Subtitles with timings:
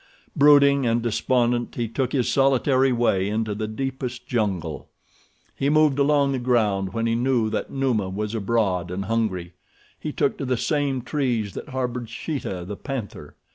[0.35, 4.89] Brooding and despondent he took his solitary way into the deepest jungle.
[5.55, 9.53] He moved along the ground when he knew that Numa was abroad and hungry.
[9.99, 13.35] He took to the same trees that harbored Sheeta, the panther.